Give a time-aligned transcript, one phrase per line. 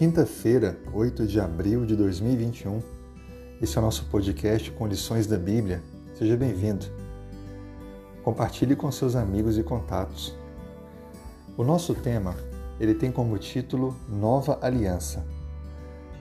[0.00, 2.80] Quinta-feira, 8 de abril de 2021.
[3.60, 5.82] Esse é o nosso podcast com lições da Bíblia.
[6.14, 6.86] Seja bem-vindo.
[8.24, 10.34] Compartilhe com seus amigos e contatos.
[11.54, 12.34] O nosso tema,
[12.80, 15.22] ele tem como título Nova Aliança.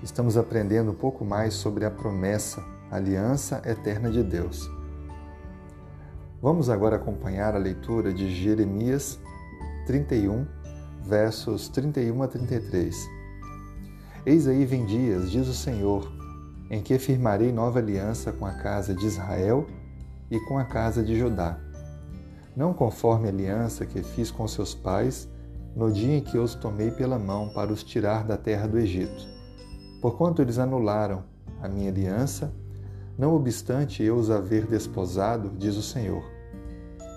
[0.04, 2.62] Estamos aprendendo um pouco mais sobre a promessa,
[2.92, 4.70] a aliança eterna de Deus.
[6.42, 9.18] Vamos agora acompanhar a leitura de Jeremias
[9.88, 10.46] 31,
[11.02, 13.19] versos 31 a 33.
[14.26, 16.12] Eis aí vem dias, diz o Senhor,
[16.70, 19.66] em que firmarei nova aliança com a casa de Israel
[20.30, 21.58] e com a casa de Judá.
[22.56, 25.30] Não conforme a aliança que fiz com seus pais
[25.76, 29.26] no dia em que os tomei pela mão para os tirar da terra do Egito.
[30.02, 31.24] Porquanto eles anularam
[31.62, 32.54] a minha aliança
[33.18, 36.24] não obstante eu os haver desposado, diz o Senhor.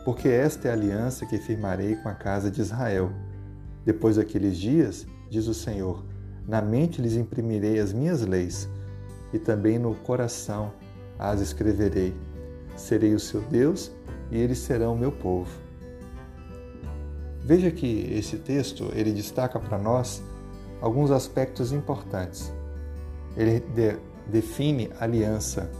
[0.04, 3.12] Porque esta é a aliança que firmarei com a casa de Israel.
[3.84, 6.04] Depois daqueles dias, diz o Senhor,
[6.46, 8.68] na mente lhes imprimirei as minhas leis,
[9.32, 10.72] e também no coração
[11.18, 12.14] as escreverei.
[12.76, 13.92] Serei o seu Deus,
[14.30, 15.50] e eles serão o meu povo.
[17.44, 20.22] Veja que esse texto ele destaca para nós
[20.80, 22.52] alguns aspectos importantes.
[23.36, 25.70] Ele de, define aliança,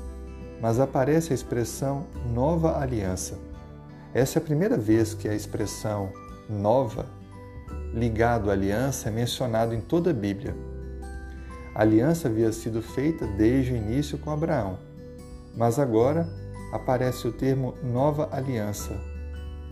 [0.60, 3.38] mas aparece a expressão nova aliança.
[4.14, 6.12] Essa é a primeira vez que a expressão
[6.48, 7.06] nova,
[7.92, 10.54] ligado à aliança, é mencionado em toda a Bíblia.
[11.74, 14.78] A aliança havia sido feita desde o início com Abraão,
[15.56, 16.28] mas agora
[16.72, 18.98] aparece o termo nova aliança.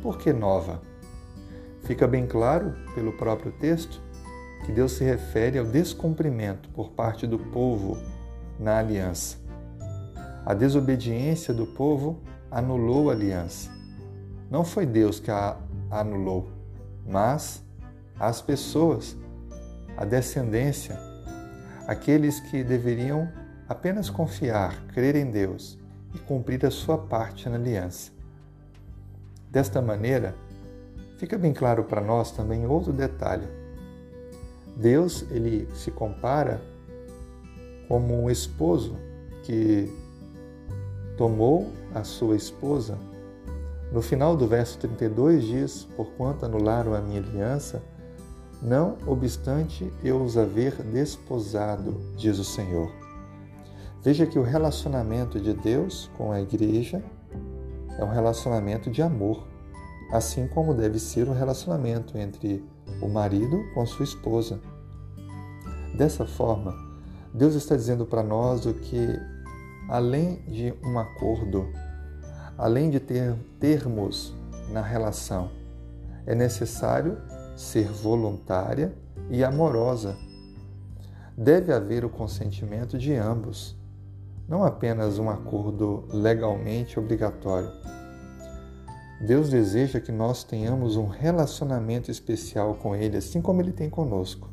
[0.02, 0.80] Por que nova?
[1.84, 4.00] Fica bem claro, pelo próprio texto,
[4.64, 7.96] que Deus se refere ao descumprimento por parte do povo
[8.58, 9.38] na aliança.
[10.44, 13.70] A desobediência do povo anulou a aliança.
[14.50, 15.56] Não foi Deus que a
[15.90, 16.50] anulou,
[17.06, 17.62] mas
[18.20, 19.16] as pessoas,
[19.96, 21.00] a descendência,
[21.86, 23.32] aqueles que deveriam
[23.66, 25.78] apenas confiar, crer em Deus
[26.14, 28.12] e cumprir a sua parte na aliança.
[29.50, 30.34] Desta maneira,
[31.16, 33.48] fica bem claro para nós também outro detalhe.
[34.76, 36.60] Deus, ele se compara
[37.88, 38.96] como um esposo
[39.42, 39.90] que
[41.16, 42.98] tomou a sua esposa.
[43.90, 47.82] No final do verso 32 diz: Porquanto anularam a minha aliança,
[48.62, 52.90] não obstante eu os haver desposado, diz o Senhor.
[54.02, 57.02] Veja que o relacionamento de Deus com a igreja
[57.98, 59.46] é um relacionamento de amor,
[60.12, 62.64] assim como deve ser o relacionamento entre
[63.02, 64.60] o marido com sua esposa.
[65.96, 66.74] Dessa forma,
[67.32, 69.18] Deus está dizendo para nós o que
[69.88, 71.68] além de um acordo,
[72.56, 74.34] além de ter termos
[74.70, 75.50] na relação,
[76.26, 77.18] é necessário
[77.60, 78.94] ser voluntária
[79.28, 80.16] e amorosa.
[81.36, 83.76] Deve haver o consentimento de ambos,
[84.48, 87.70] não apenas um acordo legalmente obrigatório.
[89.26, 94.48] Deus deseja que nós tenhamos um relacionamento especial com Ele, assim como Ele tem conosco.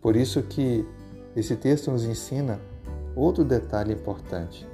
[0.00, 0.86] Por isso que
[1.34, 2.60] esse texto nos ensina
[3.14, 4.66] Outro detalhe importante.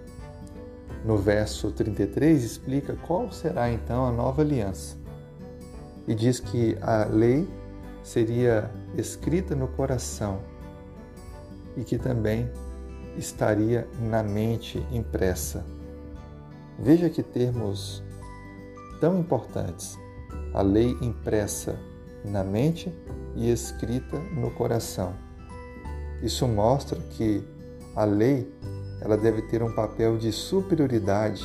[1.04, 5.05] No verso 33 explica qual será então a nova aliança.
[6.06, 7.48] E diz que a lei
[8.02, 10.40] seria escrita no coração
[11.76, 12.48] e que também
[13.16, 15.64] estaria na mente impressa.
[16.78, 18.02] Veja que termos
[19.00, 19.98] tão importantes.
[20.54, 21.78] A lei impressa
[22.24, 22.92] na mente
[23.34, 25.14] e escrita no coração.
[26.22, 27.42] Isso mostra que
[27.94, 28.50] a lei,
[29.00, 31.44] ela deve ter um papel de superioridade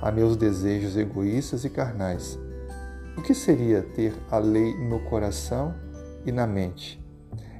[0.00, 2.38] a meus desejos egoístas e carnais.
[3.16, 5.74] O que seria ter a lei no coração
[6.24, 7.02] e na mente?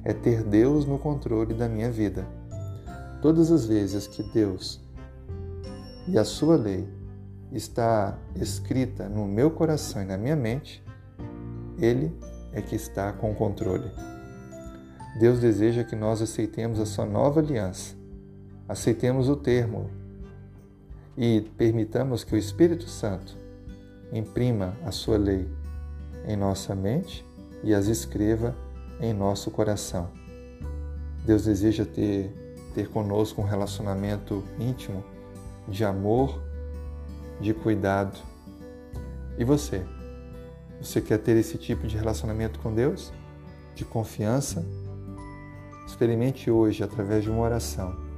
[0.03, 2.27] É ter Deus no controle da minha vida.
[3.21, 4.81] Todas as vezes que Deus
[6.07, 6.87] e a sua lei
[7.51, 10.83] está escrita no meu coração e na minha mente,
[11.79, 12.11] Ele
[12.51, 13.89] é que está com o controle.
[15.19, 18.03] Deus deseja que nós aceitemos a sua nova aliança
[18.67, 19.89] aceitemos o termo
[21.17, 23.37] e permitamos que o Espírito Santo
[24.13, 25.49] imprima a sua lei
[26.25, 27.25] em nossa mente
[27.63, 28.55] e as escreva
[28.99, 30.09] em nosso coração.
[31.25, 32.31] Deus deseja ter,
[32.75, 35.03] ter conosco um relacionamento íntimo
[35.67, 36.41] de amor,
[37.41, 38.19] de cuidado.
[39.37, 39.83] E você?
[40.79, 43.11] Você quer ter esse tipo de relacionamento com Deus?
[43.73, 44.63] De confiança?
[45.87, 48.13] Experimente hoje através de uma oração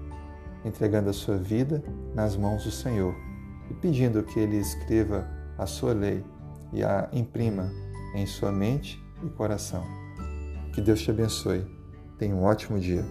[0.66, 1.84] entregando a sua vida
[2.14, 3.16] nas mãos do Senhor
[3.70, 6.24] e pedindo que Ele escreva a sua lei
[6.74, 7.72] e a imprima
[8.16, 9.84] em sua mente e coração.
[10.74, 11.66] Que Deus te abençoe.
[12.18, 13.06] Tenha um ótimo dia.